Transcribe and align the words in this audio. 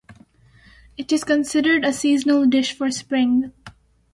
It 0.97 1.11
is 1.11 1.23
considered 1.23 1.85
a 1.85 1.93
seasonal 1.93 2.47
dish 2.47 2.75
for 2.75 2.89
spring. 2.89 3.53